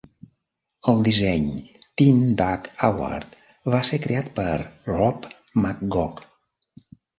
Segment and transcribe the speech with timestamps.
[0.93, 1.51] El disseny
[2.01, 3.37] Tin Duck Award
[3.75, 4.49] va ser creat per
[4.95, 6.27] Rob McGough.